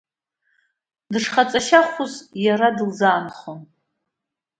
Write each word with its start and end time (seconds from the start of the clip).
Дышхаҵа 1.11 1.59
шьахәыз 1.65 2.13
иара 2.45 2.67
дылзаанхон. 2.77 3.59